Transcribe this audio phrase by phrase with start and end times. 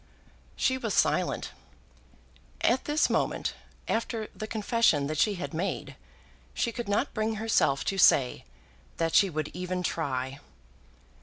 [0.55, 1.51] She was silent.
[2.61, 3.53] At this moment,
[3.87, 5.95] after the confession that she had made,
[6.55, 8.43] she could not bring herself to say
[8.97, 10.39] that she would even try.